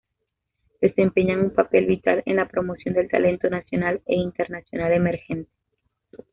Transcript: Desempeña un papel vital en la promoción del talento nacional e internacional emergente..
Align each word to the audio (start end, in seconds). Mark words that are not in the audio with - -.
Desempeña 0.81 1.37
un 1.37 1.51
papel 1.51 1.85
vital 1.85 2.23
en 2.25 2.37
la 2.37 2.47
promoción 2.47 2.95
del 2.95 3.07
talento 3.07 3.51
nacional 3.51 4.01
e 4.07 4.15
internacional 4.15 4.93
emergente.. 4.93 5.51